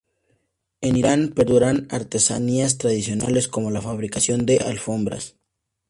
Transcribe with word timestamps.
En 0.81 0.95
Irán 0.95 1.29
perduran 1.29 1.87
artesanías 1.91 2.79
tradicionales, 2.79 3.47
como 3.47 3.69
la 3.69 3.83
fabricación 3.83 4.47
de 4.47 4.57
alfombras. 4.57 5.35